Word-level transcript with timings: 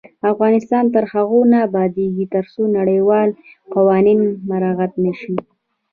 افغانستان 0.31 0.83
تر 0.93 1.03
هغو 1.13 1.39
نه 1.51 1.57
ابادیږي، 1.67 2.25
ترڅو 2.33 2.61
نړیوال 2.77 3.29
قوانین 3.73 4.19
مراعت 4.49 4.93
نشي. 5.05 5.35